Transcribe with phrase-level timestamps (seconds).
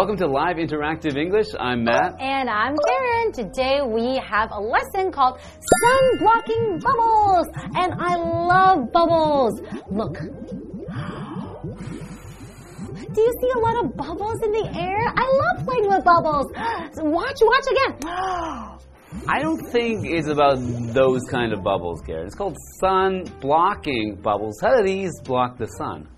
[0.00, 1.48] Welcome to Live Interactive English.
[1.58, 2.18] I'm Matt.
[2.18, 3.32] And I'm Karen.
[3.32, 7.46] Today we have a lesson called Sun Blocking Bubbles.
[7.76, 9.60] And I love bubbles.
[9.90, 10.14] Look.
[13.12, 15.12] Do you see a lot of bubbles in the air?
[15.14, 16.46] I love playing with bubbles.
[16.96, 17.98] Watch, watch again.
[19.28, 20.56] I don't think it's about
[20.94, 22.24] those kind of bubbles, Karen.
[22.26, 24.58] It's called sun blocking bubbles.
[24.62, 26.08] How do these block the sun?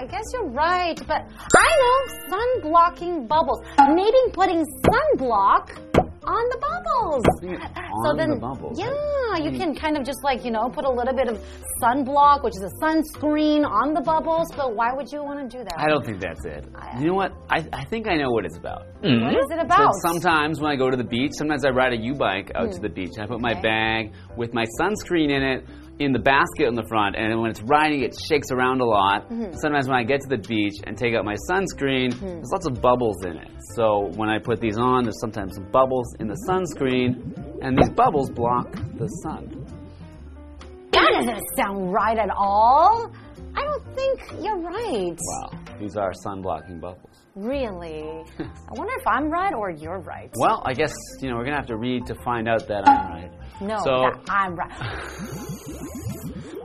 [0.00, 1.22] Mm, I guess you're right, but
[1.56, 3.60] I know sun blocking bubbles.
[3.88, 5.78] Maybe putting sunblock
[6.22, 7.24] on the bubbles.
[8.06, 8.78] On the bubbles.
[8.78, 11.42] Yeah, you can kind of just like, you know, put a little bit of
[11.82, 15.64] sunblock, which is a sunscreen, on the bubbles, but why would you want to do
[15.64, 15.74] that?
[15.78, 16.66] I don't think that's it.
[16.98, 17.32] You know what?
[17.48, 18.86] I, I think I know what it's about.
[19.00, 19.94] What is it about?
[19.94, 22.80] So sometimes when I go to the beach, sometimes I ride a U-bike out to
[22.80, 23.12] the beach.
[23.20, 23.62] I put my Okay.
[23.62, 25.64] bag with my sunscreen in it
[26.00, 29.28] in the basket in the front, and when it's riding, it shakes around a lot.
[29.28, 29.52] Mm-hmm.
[29.60, 32.26] Sometimes when I get to the beach and take out my sunscreen, mm-hmm.
[32.26, 33.50] there's lots of bubbles in it.
[33.76, 38.30] So when I put these on, there's sometimes bubbles in the sunscreen, and these bubbles
[38.30, 39.66] block the sun.
[40.92, 43.12] That doesn't sound right at all.
[43.54, 45.18] I don't think you're right.
[45.18, 47.09] Wow, these are sun blocking bubbles.
[47.36, 48.02] Really?
[48.38, 50.30] I wonder if I'm right or you're right.
[50.36, 53.10] Well, I guess you know we're gonna have to read to find out that I'm
[53.12, 53.32] right.
[53.60, 54.70] No, So that I'm right.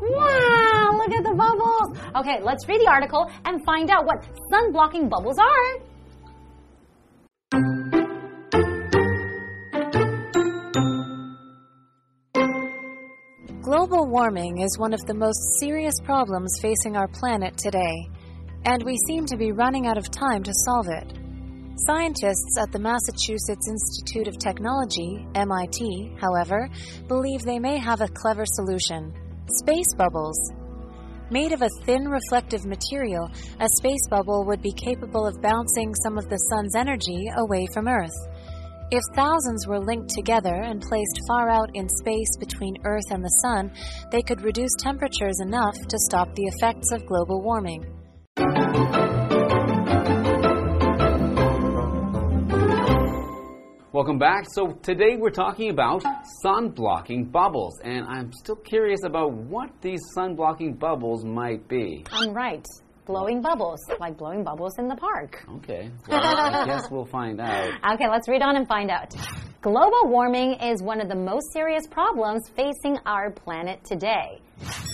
[0.02, 1.97] wow, look at the bubbles.
[2.16, 5.81] Okay, let's read the article and find out what sun blocking bubbles are.
[13.61, 18.07] Global warming is one of the most serious problems facing our planet today,
[18.66, 21.14] and we seem to be running out of time to solve it.
[21.88, 26.70] Scientists at the Massachusetts Institute of Technology, MIT, however,
[27.08, 29.14] believe they may have a clever solution
[29.62, 30.38] space bubbles.
[31.30, 36.18] Made of a thin reflective material, a space bubble would be capable of bouncing some
[36.18, 38.16] of the sun's energy away from Earth.
[38.92, 43.40] If thousands were linked together and placed far out in space between Earth and the
[43.44, 43.72] Sun,
[44.12, 47.84] they could reduce temperatures enough to stop the effects of global warming.
[53.95, 54.44] Welcome back.
[54.51, 56.03] So today we're talking about
[56.41, 62.03] sun blocking bubbles, and I'm still curious about what these sun blocking bubbles might be.
[62.11, 62.66] I'm right.
[63.05, 65.45] Blowing bubbles, like blowing bubbles in the park.
[65.59, 67.69] Okay, well, I guess we'll find out.
[67.94, 69.16] Okay, let's read on and find out.
[69.61, 74.41] Global warming is one of the most serious problems facing our planet today.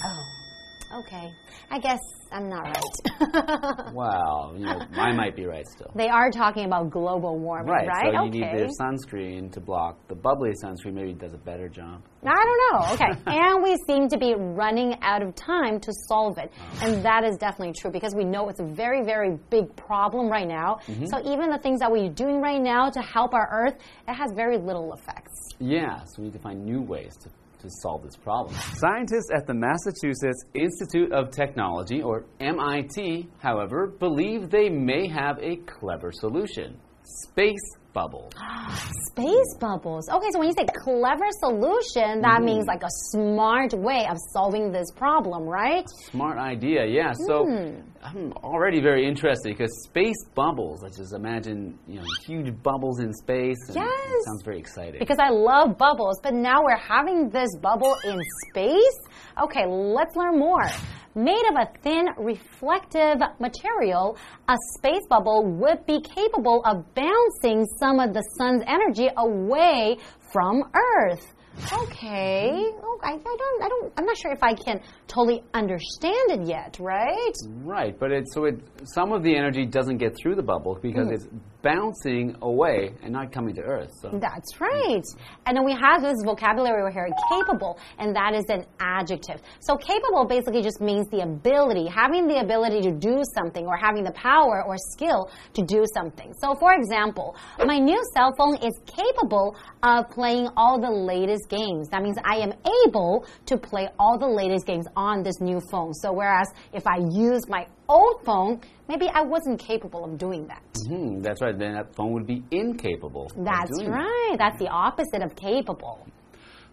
[0.06, 1.32] Oh, okay.
[1.72, 1.98] I guess
[2.32, 3.94] I'm not right.
[3.94, 5.92] Well, you know, I might be right still.
[5.96, 7.88] they are talking about global warming, right?
[7.88, 8.30] Right, so you okay.
[8.30, 10.94] need their sunscreen to block the bubbly sunscreen.
[10.94, 12.02] Maybe it does a better job.
[12.26, 12.94] I don't know.
[12.94, 13.22] Okay.
[13.38, 16.52] and we seem to be running out of time to solve it.
[16.82, 20.48] And that is definitely true because we know it's a very, very big problem right
[20.48, 20.80] now.
[20.88, 21.06] Mm-hmm.
[21.06, 23.76] So even the things that we're doing right now to help our Earth,
[24.08, 25.50] it has very little effects.
[25.60, 27.30] Yeah, so we need to find new ways to,
[27.62, 28.56] to solve this problem.
[28.76, 35.58] Scientists at the Massachusetts Institute of Technology, or MIT, however, believe they may have a
[35.58, 38.32] clever solution space bubbles.
[39.12, 40.08] Space bubbles.
[40.10, 44.72] Okay, so when you say clever solution, that means like a smart way of solving
[44.72, 45.86] this problem, right?
[46.12, 47.12] Smart idea, yeah.
[47.28, 47.82] So Hmm.
[48.04, 53.14] I'm already very interested because space bubbles, let's just imagine, you know, huge bubbles in
[53.14, 53.58] space.
[53.74, 54.26] Yes.
[54.26, 55.00] Sounds very exciting.
[55.00, 58.20] Because I love bubbles, but now we're having this bubble in
[58.50, 58.98] space?
[59.42, 60.66] Okay, let's learn more.
[61.14, 64.18] Made of a thin, reflective material,
[64.48, 69.98] a space bubble would be capable of bouncing some of the sun's energy away
[70.32, 71.34] from Earth.
[71.74, 72.52] Okay.
[72.84, 73.64] Oh, I, I don't.
[73.64, 73.94] I don't.
[73.98, 76.78] I'm not sure if I can totally understand it yet.
[76.80, 77.34] Right?
[77.64, 81.08] Right, but it so it some of the energy doesn't get through the bubble because
[81.08, 81.14] Hmm.
[81.14, 81.28] it's
[81.62, 83.92] bouncing away and not coming to Earth.
[84.02, 85.04] So That's right.
[85.46, 89.42] And then we have this vocabulary here, capable, and that is an adjective.
[89.60, 94.04] So capable basically just means the ability, having the ability to do something or having
[94.04, 96.34] the power or skill to do something.
[96.42, 101.90] So for example, my new cell phone is capable of playing all the latest games.
[101.90, 102.54] That means I am
[102.88, 105.94] able to play all the latest games on this new phone.
[105.94, 110.64] So whereas if I use my old phone, maybe I wasn't capable of doing that.
[110.88, 111.58] Hmm, that's right.
[111.58, 113.32] Then that phone would be incapable.
[113.38, 113.98] That's doing that.
[113.98, 114.36] right.
[114.40, 116.08] That's the opposite of capable.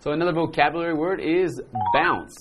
[0.00, 1.60] So another vocabulary word is
[1.92, 2.34] bounce.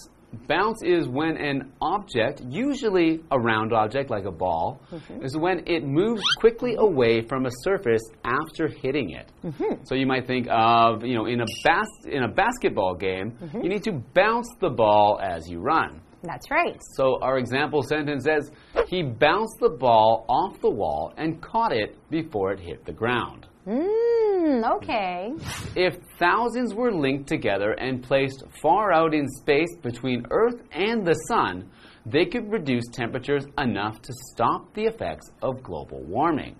[0.47, 5.23] Bounce is when an object, usually a round object like a ball, mm-hmm.
[5.23, 9.31] is when it moves quickly away from a surface after hitting it.
[9.43, 9.83] Mm-hmm.
[9.83, 13.61] So you might think of, you know, in a bas in a basketball game, mm-hmm.
[13.61, 16.01] you need to bounce the ball as you run.
[16.23, 16.79] That's right.
[16.95, 18.51] So our example sentence says,
[18.87, 23.47] he bounced the ball off the wall and caught it before it hit the ground.
[23.67, 25.33] Mm, okay.
[25.75, 31.15] If thousands were linked together and placed far out in space between Earth and the
[31.27, 31.69] Sun,
[32.05, 36.55] they could reduce temperatures enough to stop the effects of global warming.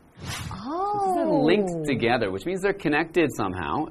[0.69, 1.14] Oh.
[1.16, 3.86] They're linked together, which means they're connected somehow,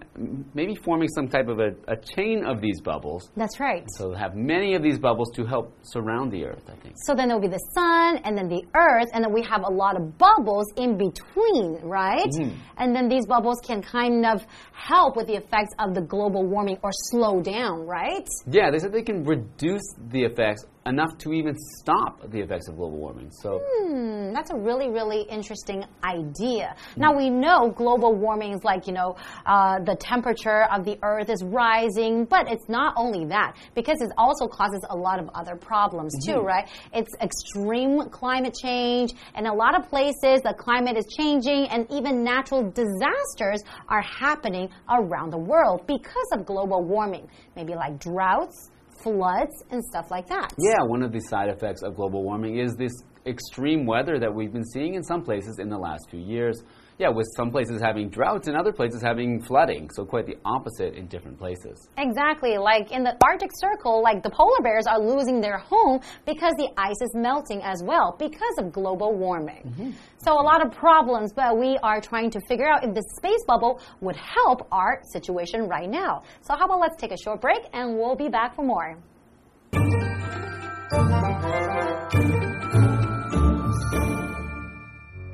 [0.55, 3.31] maybe forming some type of a, a chain of these bubbles.
[3.37, 3.85] That's right.
[3.97, 6.97] So they'll have many of these bubbles to help surround the Earth, I think.
[7.05, 9.73] So then there'll be the sun and then the earth, and then we have a
[9.73, 12.27] lot of bubbles in between, right?
[12.27, 12.59] Mm-hmm.
[12.79, 16.79] And then these bubbles can kind of help with the effects of the global warming
[16.83, 18.27] or slow down, right?
[18.47, 22.77] Yeah, they said they can reduce the effects enough to even stop the effects of
[22.77, 23.31] global warming.
[23.31, 26.75] So Hmm, that's a really, really interesting idea.
[26.97, 31.29] Now we know global warming is like, you know, uh, the temperature of the earth
[31.29, 35.57] is rising, but it's not only that, because it also causes a lot of other
[35.57, 36.69] problems too, right?
[36.93, 42.23] It's extreme climate change, and a lot of places the climate is changing, and even
[42.25, 47.29] natural disasters are happening around the world because of global warming.
[47.57, 48.71] Maybe like droughts,
[49.07, 50.53] floods, and stuff like that.
[50.59, 52.93] Yeah, one of the side effects of global warming is this
[53.25, 56.61] extreme weather that we've been seeing in some places in the last few years.
[56.98, 59.90] Yeah, with some places having droughts and other places having flooding.
[59.90, 61.90] So quite the opposite in different places.
[61.98, 62.60] Exactly.
[62.60, 66.70] Like in the Arctic Circle, like the polar bears are losing their home because the
[66.78, 69.96] ice is melting as well because of global warming.
[70.18, 73.44] So a lot of problems, but we are trying to figure out if the space
[73.48, 76.22] bubble would help our situation right now.
[76.42, 78.96] So how about let's take a short break and we'll be back for more.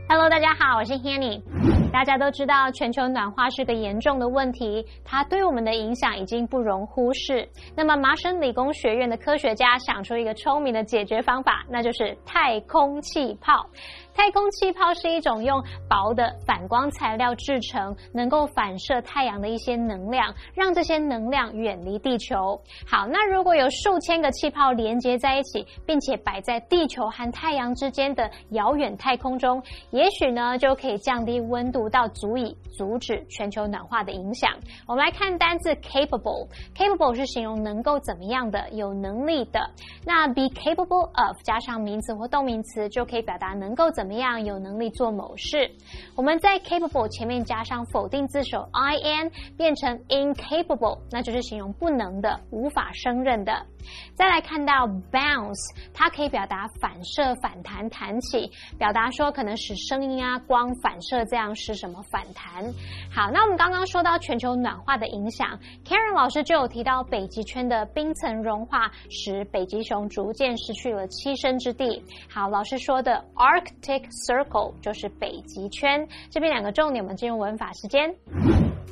[0.09, 1.41] Hello，大家好，我是 Hanny。
[1.92, 7.46] 大家都知道，全球暖化是个严重的问题，它对我们的影响已经不容忽视。
[7.76, 13.66] 那么，麻省理工学院的科学家想出一个聪明的解决方法，那就是太空气泡。
[14.14, 22.60] 太空气泡是一种用薄的反光材料制成，能够反射太阳的一些能量，让这些能量远离地球。
[22.86, 34.50] 好，那如果有数千个气泡连接在一起，并且摆在地球和太阳之间的遥远太空中，也许呢就可以降低温度到足以阻止全球暖化的影响。
[34.86, 39.70] 我们来看单字 capable，capable 是形容能够怎么样的，有能力的。
[40.04, 45.70] 那 be capable of 加上名词或动名词，就可以表达能够怎怎么样，有能力做某事。
[46.16, 53.64] 我们在 capable 前面加上否定字首 i n，变成 incapable，那就是形容不能的、无法胜任的。
[54.14, 62.64] 再来看到 bounce，它可以表达反射、反弹、弹起，表达说可能使声音啊、光反射这样使什么反弹。
[63.08, 72.04] 好，那我们刚刚说到全球暖化的影响，Karen 老师就有提到北极圈的冰层融化，使北极熊逐渐失去了栖身之地。
[72.28, 76.06] 好，老师说的 Arctic Circle 就是北极圈。
[76.30, 78.14] 这边两个重点，我们进入文法时间。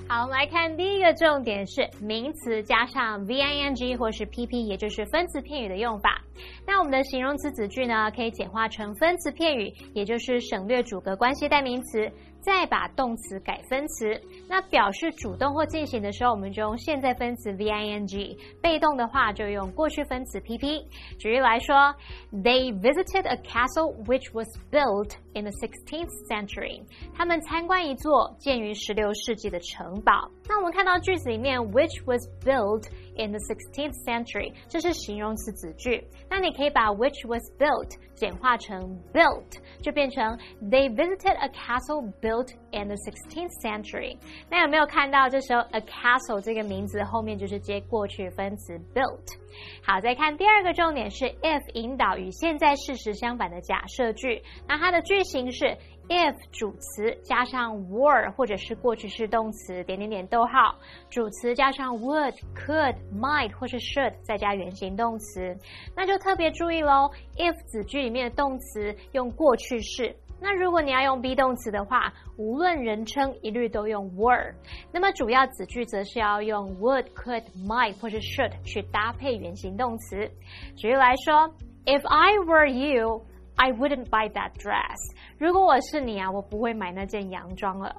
[0.08, 6.20] 好，我们来看第一个重点是名词加上 v-i-n-g 或是 pp，也就是分词片语的用法。
[6.66, 14.20] 那我们的形容词子句呢，可以简化成分词片语，也就是省略主格关系代名词，再把动词改分词。
[14.48, 20.84] 那表示主动或进行的时候，我们就用现在分词 v-i-n-g；被动的话就用过去分词 pp。
[21.18, 21.94] 举例来说
[22.32, 26.82] ，They visited a castle which was built in the 16th century。
[27.14, 30.30] 他们参观一座建于16世纪的城堡。
[30.48, 32.84] 那我们看到句子里面，which was built
[33.20, 36.02] in the 16th century，这是形容词子句。
[36.28, 38.80] 那你可以把 which was built 简化成
[39.12, 44.16] built，就变成 They visited a castle built in the 16th century。
[44.50, 49.36] 那有没有看到这时候 a castle 这个名字后面就是接过去分词 built？
[49.82, 55.76] 好，再看第二个重点是 if 引导与现在事实相反的假设句，那它的句型是。
[56.10, 60.74] If 主词加上 were 或者是过去式动词点点点逗号，
[61.08, 65.56] 主词加上 would、could、might 或是 should 再加原形动词，
[65.96, 67.08] 那就特别注意喽。
[67.36, 74.52] if 子句里面的动词用过去式，那如果你要用 be 动词的话，无论人称一律都用 were。
[74.92, 80.28] 那么主要子句则是要用 would、could、might 或是 should 去搭配原形动词。
[80.76, 81.48] 举例来说
[81.86, 83.22] ，If I were you。
[83.62, 84.96] I wouldn't buy that dress.
[85.36, 87.94] 如果我是你啊，我不会买那件洋装了。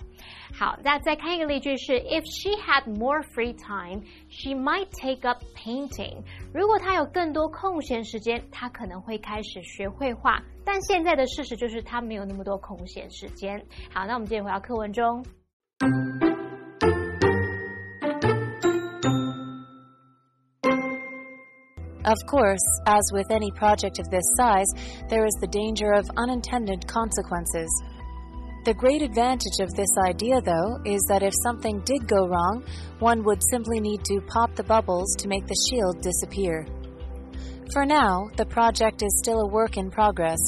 [0.51, 6.23] 好，那再看一个例句是：If she had more free time, she might take up painting.
[6.51, 10.41] 如果她有更多空闲时间，她可能会开始学绘画。
[10.65, 13.63] 但现在的事实就是她没有那么多空闲时间。
[13.93, 15.23] 好，那我们接着回到课文中。
[22.05, 24.67] Of course, as with any project of this size,
[25.07, 27.69] there is the danger of unintended consequences.
[28.65, 32.63] The great advantage of this idea, though, is that if something did go wrong,
[32.99, 36.65] one would simply need to pop the bubbles to make the shield disappear.
[37.73, 40.39] For now, the project is still a work in progress,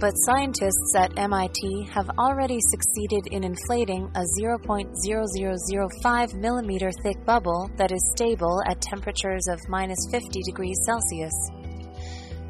[0.00, 7.90] but scientists at MIT have already succeeded in inflating a 0.0005 millimeter thick bubble that
[7.90, 11.34] is stable at temperatures of minus 50 degrees Celsius.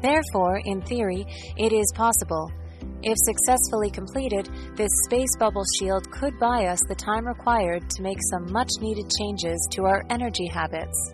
[0.01, 1.25] Therefore, in theory,
[1.57, 2.51] it is possible.
[3.01, 8.19] If successfully completed, this space bubble shield could buy us the time required to make
[8.29, 11.13] some much needed changes to our energy habits.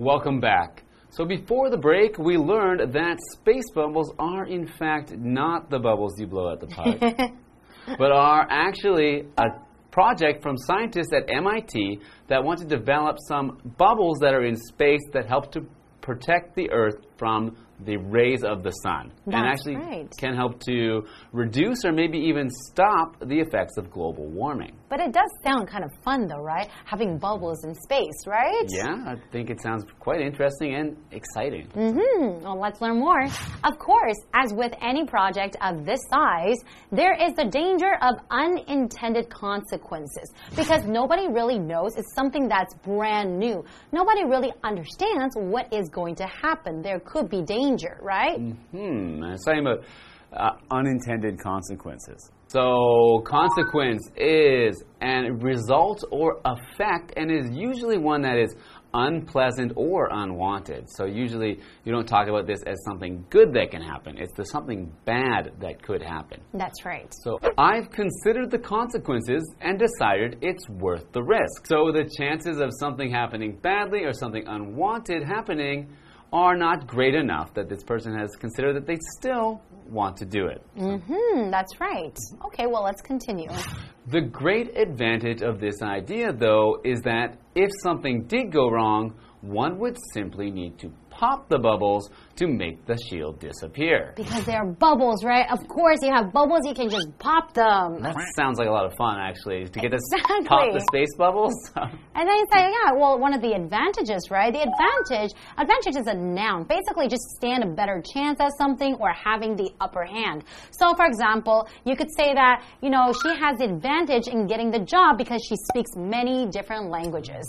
[0.00, 0.82] Welcome back.
[1.10, 6.18] So before the break, we learned that space bubbles are in fact not the bubbles
[6.18, 7.00] you blow at the park,
[7.98, 9.44] but are actually a
[9.90, 15.02] project from scientists at MIT that want to develop some bubbles that are in space
[15.12, 15.66] that help to
[16.00, 20.10] protect the Earth from the rays of the sun That's and actually right.
[20.18, 24.76] can help to reduce or maybe even stop the effects of global warming.
[24.88, 26.68] But it does sound kind of fun, though, right?
[26.84, 28.66] Having bubbles in space, right?
[28.68, 31.66] Yeah, I think it sounds quite interesting and exciting.
[31.66, 33.22] Hmm, well, let's learn more.
[33.64, 36.56] Of course, as with any project of this size,
[36.90, 43.38] there is the danger of unintended consequences because nobody really knows it's something that's brand
[43.38, 43.64] new.
[43.92, 46.82] Nobody really understands what is going to happen.
[46.82, 48.38] There could be danger, right?
[48.38, 49.84] Hmm, it's talking about
[50.32, 52.30] uh, unintended consequences.
[52.46, 58.56] So, consequence is a result or effect, and is usually one that is
[58.92, 60.88] unpleasant or unwanted.
[60.90, 64.44] So, usually you don't talk about this as something good that can happen, it's the
[64.44, 66.40] something bad that could happen.
[66.54, 67.12] That's right.
[67.22, 71.66] So I've considered the consequences and decided it's worth the risk.
[71.66, 75.88] So the chances of something happening badly or something unwanted happening
[76.32, 80.46] are not great enough that this person has considered that they still want to do
[80.46, 80.62] it.
[80.76, 82.16] Hmm, that's right.
[82.46, 83.48] Okay, well, let's continue.
[84.06, 89.78] The great advantage of this idea, though, is that if something did go wrong, one
[89.78, 94.14] would simply need to pop the bubbles to make the shield disappear.
[94.16, 95.46] Because they are bubbles, right?
[95.52, 98.00] Of course, you have bubbles, you can just pop them.
[98.00, 100.46] That sounds like a lot of fun, actually, to get to Exactly.
[100.46, 101.54] pop the space bubbles.
[102.20, 104.52] And then you say, yeah, well, one of the advantages, right?
[104.52, 106.64] The advantage, advantage is a noun.
[106.64, 110.44] Basically, just stand a better chance at something or having the upper hand.
[110.70, 114.70] So, for example, you could say that, you know, she has the advantage in getting
[114.70, 117.46] the job because she speaks many different languages.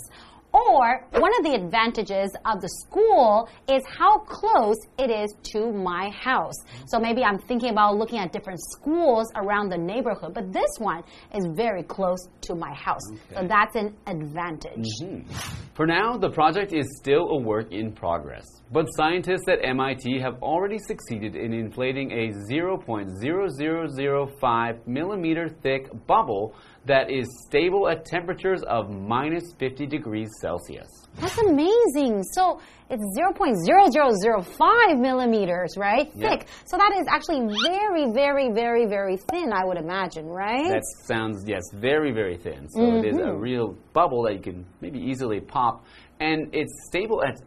[0.52, 6.10] Or one of the advantages of the school is how close it is to my
[6.10, 6.54] house.
[6.86, 11.02] So maybe I'm thinking about looking at different schools around the neighborhood, but this one
[11.34, 13.00] is very close to my house.
[13.34, 14.86] So that's an advantage.
[15.02, 15.32] Mm-hmm.
[15.74, 20.42] For now, the project is still a work in progress, but scientists at MIT have
[20.42, 26.54] already succeeded in inflating a 0.0005 millimeter thick bubble
[26.86, 30.88] that is stable at temperatures of minus 50 degrees Celsius.
[31.20, 32.24] That's amazing.
[32.32, 32.60] So
[32.90, 36.10] it's 0.0005 millimeters, right?
[36.14, 36.48] Thick.
[36.64, 40.68] So that is actually very, very, very, very thin, I would imagine, right?
[40.68, 42.68] That sounds, yes, very, very thin.
[42.70, 43.38] So it is a mm-hmm.
[43.38, 45.84] real bubble that you can maybe easily pop,
[46.20, 47.38] and it's stable at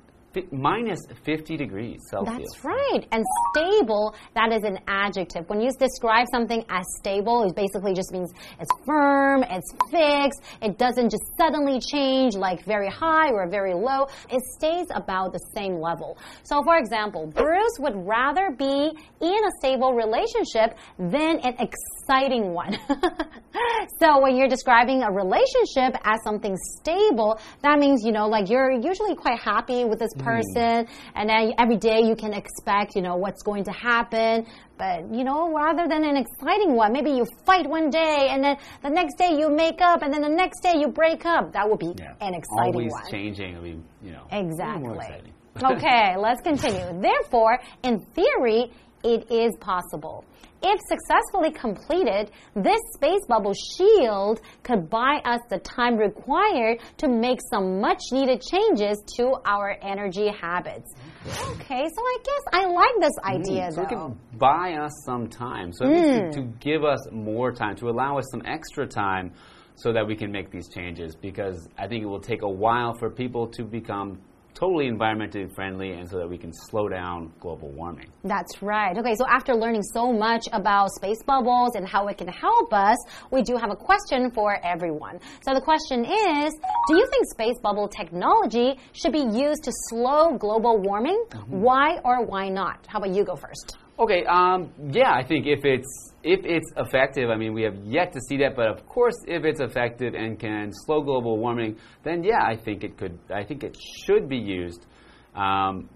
[0.52, 2.38] minus 50 degrees Celsius.
[2.38, 3.08] That's right.
[3.12, 5.48] And stable, that is an adjective.
[5.50, 10.78] When you describe something as stable, it basically just means it's firm, it's fixed, it
[10.78, 14.08] doesn't just suddenly change like very high or very low.
[14.30, 16.18] It stays about the same level.
[16.44, 22.78] So, for example, Bruce would rather be in a stable relationship than an exciting one.
[24.00, 28.72] so, when you're describing a relationship as something stable, that means, you know, like you're
[28.72, 30.88] usually quite happy with this person, Mm.
[31.16, 34.46] and then every day you can expect, you know, what's going to happen.
[34.78, 38.58] But, you know, rather than an exciting one, maybe you fight one day, and then
[38.84, 41.54] the next day you make up, and then the next day you break up.
[41.54, 43.12] That would be an exciting Always one.
[43.12, 43.58] changing.
[43.58, 44.26] I mean, you know.
[44.32, 45.32] Exactly.
[45.64, 47.02] okay, let's continue.
[47.02, 48.72] Therefore, in theory,
[49.06, 50.26] it is possible.
[50.64, 57.40] If successfully completed, this space bubble shield could buy us the time required to make
[57.52, 60.92] some much needed changes to our energy habits.
[61.28, 65.28] Okay, so I guess I like this idea Mm, so it can buy us some
[65.28, 65.72] time.
[65.72, 69.34] So to, to give us more time, to allow us some extra time
[69.76, 72.94] so that we can make these changes because I think it will take a while
[72.96, 74.20] for people to become
[74.56, 78.08] totally environmentally friendly and so that we can slow down global warming.
[78.24, 78.98] That's right.
[78.98, 82.98] Okay, so after learning so much about space bubbles and how it can help us,
[83.32, 85.20] we do have a question for everyone.
[85.46, 86.54] So the question is
[86.88, 91.24] Do you think space bubble technology should be used to slow global warming?
[91.30, 91.62] Mm-hmm.
[91.62, 92.88] Why or why not?
[92.88, 93.78] How about you go first?
[93.98, 98.12] Okay, um, yeah, I think if it's if it's effective, I mean, we have yet
[98.12, 102.22] to see that, but of course, if it's effective and can slow global warming, then
[102.22, 103.18] yeah, I think it could.
[103.34, 104.86] I think it should be used
[105.34, 105.90] um,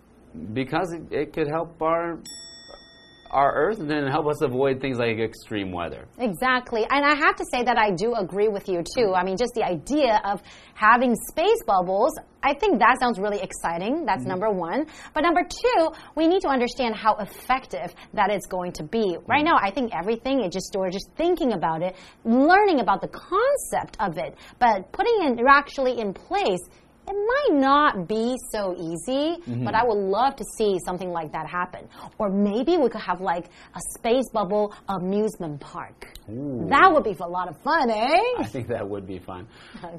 [0.54, 2.20] because it, it could help our
[3.32, 6.06] our Earth and then help us avoid things like extreme weather.
[6.18, 6.86] Exactly.
[6.90, 9.14] And I have to say that I do agree with you too.
[9.16, 10.42] I mean, just the idea of
[10.74, 14.06] having space bubbles, I think that sounds really exciting.
[14.06, 14.30] That's mm-hmm.
[14.30, 14.88] number one.
[15.14, 19.18] But number two, we need to understand how effective that is going to be.
[19.28, 19.50] Right mm.
[19.50, 23.98] now, I think everything is just, we're just thinking about it, learning about the concept
[24.00, 26.60] of it, but putting it actually in place
[27.10, 31.48] it might not be so easy, but I would love to see something like that
[31.48, 31.88] happen.
[32.20, 36.08] Or maybe we could have like a space bubble amusement park.
[36.30, 36.68] Ooh.
[36.70, 38.20] That would be for a lot of fun, eh?
[38.38, 39.48] I think that would be fun,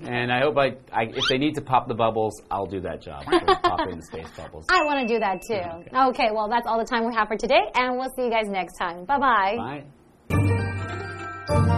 [0.02, 3.02] and I hope I, I if they need to pop the bubbles, I'll do that
[3.02, 3.25] job.
[3.26, 4.67] I'll pop in space bubbles.
[4.71, 5.99] I want to do that too.
[6.11, 8.49] Okay, well, that's all the time we have for today, and we'll see you guys
[8.49, 9.05] next time.
[9.05, 9.83] Bye bye.
[10.29, 11.76] Bye.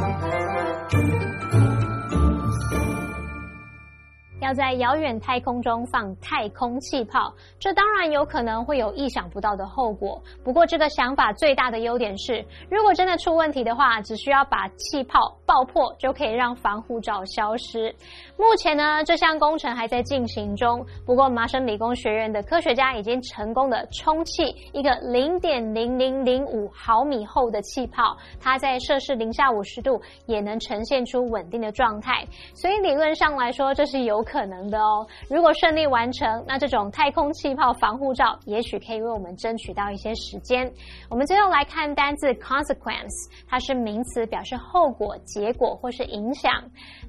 [4.42, 10.20] 要在遥远太空中放太空气泡，这当然有可能会有意想不到的后果。
[10.42, 17.94] 不过，这个想法最大的优点是，如果真的出问题的话，只需要把气泡爆破，就可以让防护罩消失。
[18.36, 20.84] 目前呢，这项工程还在进行中。
[21.06, 32.26] 不过，麻省理工学院的科学家已经成功的充气一个零点零零零五毫米厚的气泡，它在摄氏零下五十度也能呈现出稳定的状态。
[32.54, 35.06] 所以理论上来说，这是有可可能的哦。
[35.28, 40.72] 如果顺利完成，那这种太空气泡防护罩也许可以为我们争取到一些时间。
[41.10, 46.50] 我们最后来看单字 consequence，它是名词，表示后果、结果或是影响。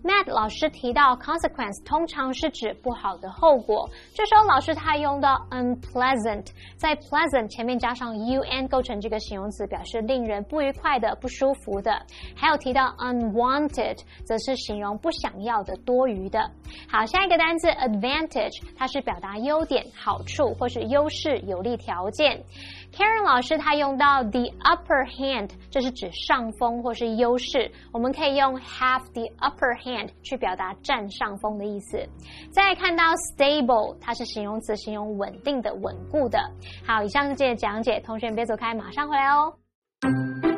[0.03, 12.01] Matt 老师提到 consequence 通常是指不好的后果，这时候老师他用到 unpleasant，在 pleasant 前面加上 un 构成这个形容词，表示令人不愉快的、不舒服的。
[12.35, 16.51] 还有提到 unwanted，则是形容不想要的、多余的。
[16.89, 22.43] 好，下一个单词 advantage，它是表达优点、好处或是优势、有利条件。
[22.91, 27.71] Karen 老师他用到 the upper hand，这是指上风或是优势。
[27.91, 32.03] 我们可以用 have the upper hand 去表达占上风的意思。
[32.51, 36.39] 再看到 stable，它是形容词，形容稳定的、稳固的。
[36.83, 40.52] 好，以上是这些讲解，同学们别走开，马上回来哦。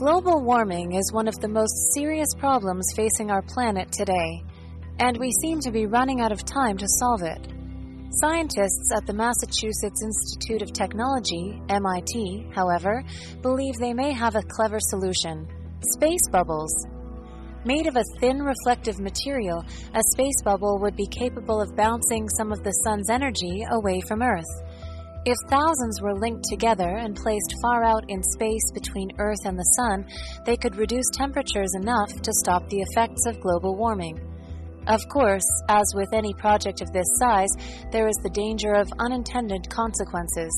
[0.00, 4.42] Global warming is one of the most serious problems facing our planet today,
[4.98, 7.46] and we seem to be running out of time to solve it.
[8.12, 13.04] Scientists at the Massachusetts Institute of Technology, MIT, however,
[13.42, 15.46] believe they may have a clever solution
[15.92, 16.72] space bubbles.
[17.66, 22.52] Made of a thin reflective material, a space bubble would be capable of bouncing some
[22.52, 24.48] of the sun's energy away from Earth.
[25.26, 29.74] If thousands were linked together and placed far out in space between Earth and the
[29.76, 30.06] Sun,
[30.46, 34.18] they could reduce temperatures enough to stop the effects of global warming.
[34.86, 37.50] Of course, as with any project of this size,
[37.92, 40.50] there is the danger of unintended consequences.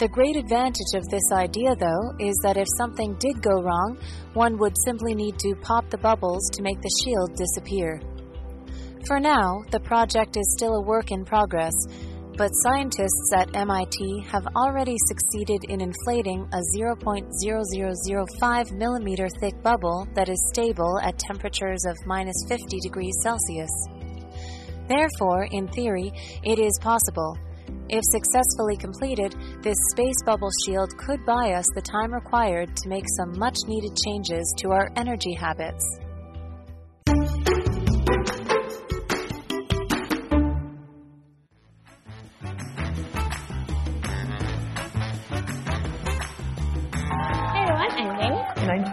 [0.00, 3.96] The great advantage of this idea, though, is that if something did go wrong,
[4.34, 8.02] one would simply need to pop the bubbles to make the shield disappear.
[9.06, 11.72] For now, the project is still a work in progress,
[12.36, 20.28] but scientists at MIT have already succeeded in inflating a 0.0005 millimeter thick bubble that
[20.28, 23.70] is stable at temperatures of minus 50 degrees Celsius.
[24.88, 27.36] Therefore, in theory, it is possible.
[27.88, 33.04] If successfully completed, this space bubble shield could buy us the time required to make
[33.16, 35.84] some much needed changes to our energy habits.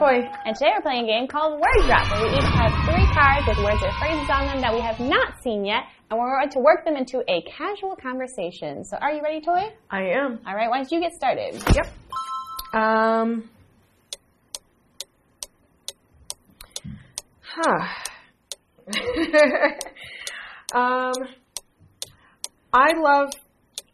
[0.10, 0.38] Hey everyone, I'm Amy.
[0.38, 3.06] And And today we're playing a game called Word Drop, where we each have three
[3.14, 6.40] cards with words or phrases on them that we have not seen yet, and we're
[6.40, 8.84] going to work them into a casual conversation.
[8.84, 9.72] So are you ready, Toy?
[9.90, 10.40] I am.
[10.48, 11.62] All right, why don't you get started?
[11.76, 11.88] Yep.
[12.74, 13.50] Um.
[17.42, 17.88] Huh.
[20.74, 21.14] um.
[22.72, 23.30] I love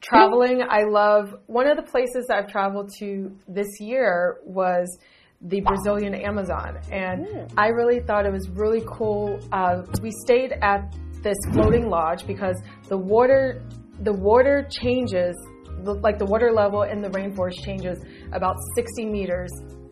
[0.02, 0.62] traveling.
[0.68, 4.98] I love one of the places that I've traveled to this year was
[5.46, 9.40] the Brazilian Amazon, and I really thought it was really cool.
[9.52, 12.56] Uh, we stayed at this floating lodge because
[12.88, 13.64] the water
[14.02, 15.36] the water changes
[15.84, 17.98] like the water level in the rainforest changes
[18.32, 19.52] about 60 meters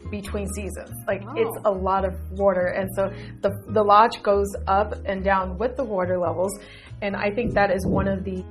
[0.09, 0.91] between seasons.
[1.07, 2.67] Like it's a lot of water.
[2.67, 3.11] And so
[3.41, 6.51] the the lodge goes up and down with the water levels.
[7.01, 8.43] And i think that is one of the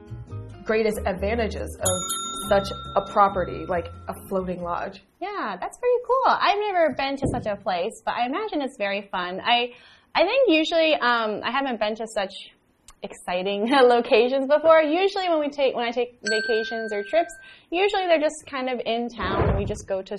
[0.64, 6.34] greatest advantages of such a property like a floating lodge Yeah, that's pretty cool.
[6.34, 9.40] I've never been to such a place, but I imagine it's very fun.
[9.40, 9.72] I,
[10.14, 12.32] I think usually um, I haven't been to such
[13.02, 14.80] exciting locations before.
[14.82, 17.32] Usually when we take when I take vacations or trips,
[17.70, 20.18] usually they're just kind of in town and we just go to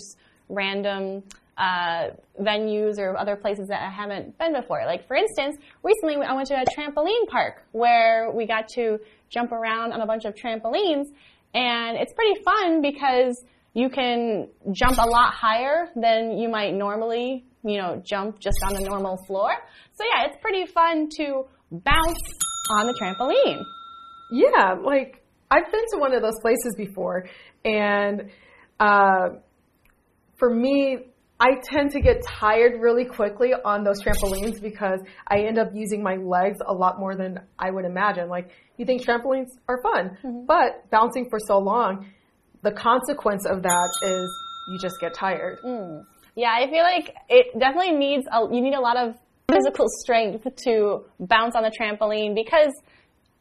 [0.49, 1.23] random
[1.57, 2.07] uh,
[2.41, 4.83] venues or other places that I haven't been before.
[4.85, 8.99] Like for instance, recently I went to a trampoline park where we got to
[9.33, 11.07] jump around on a bunch of trampolines,
[11.53, 13.43] and it's pretty fun because
[13.73, 18.73] you can jump a lot higher than you might normally, you know, jump just on
[18.75, 19.51] the normal floor.
[19.93, 22.19] So yeah, it's pretty fun to bounce
[22.77, 23.61] on the trampoline.
[24.31, 27.27] Yeah, like I've been to one of those places before,
[27.65, 28.29] and
[28.79, 29.29] uh,
[30.37, 30.97] for me,
[31.43, 36.01] I tend to get tired really quickly on those trampolines because I end up using
[36.01, 38.29] my legs a lot more than I would imagine.
[38.29, 40.45] Like you think trampolines are fun, mm-hmm.
[40.45, 42.07] but bouncing for so long,
[42.61, 44.31] the consequence of that is
[44.69, 45.57] you just get tired.
[45.65, 46.05] Mm.
[46.37, 49.15] Yeah, I feel like it definitely needs a, you need a lot of
[49.51, 52.71] physical strength to bounce on the trampoline because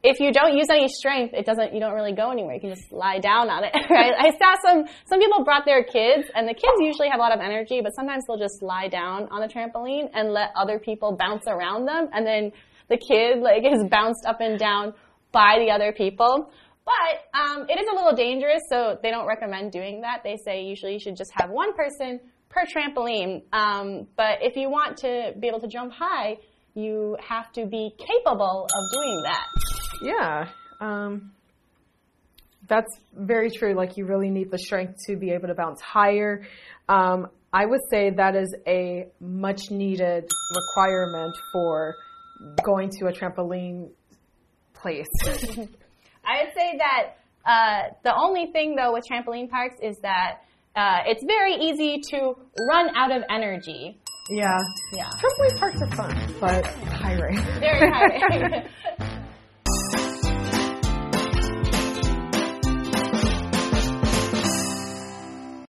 [0.03, 2.55] if you don't use any strength, it doesn't you don't really go anywhere.
[2.55, 4.12] You can just lie down on it, right?
[4.19, 7.33] I saw some some people brought their kids and the kids usually have a lot
[7.33, 11.17] of energy, but sometimes they'll just lie down on the trampoline and let other people
[11.17, 12.53] bounce around them and then
[12.88, 14.93] the kid like is bounced up and down
[15.31, 16.51] by the other people.
[16.85, 20.23] But um, it is a little dangerous, so they don't recommend doing that.
[20.25, 23.43] They say usually you should just have one person per trampoline.
[23.53, 26.38] Um, but if you want to be able to jump high,
[26.75, 29.92] you have to be capable of doing that.
[30.03, 30.49] Yeah.
[30.81, 31.33] Um,
[32.69, 33.75] that's very true.
[33.75, 36.43] Like you really need the strength to be able to bounce higher.
[36.88, 40.25] Um, I would say that is a much needed
[40.57, 41.95] requirement for
[42.65, 43.91] going to a trampoline
[44.75, 45.07] place.
[45.25, 50.38] I would say that uh, the only thing though with trampoline parks is that
[50.75, 52.35] uh, it's very easy to
[52.69, 53.99] run out of energy.
[54.31, 54.57] yeah.
[54.95, 55.09] Yeah.
[55.21, 56.65] Trampoline parks are fun, but
[57.01, 57.37] tiring.
[57.61, 58.62] Very tiring.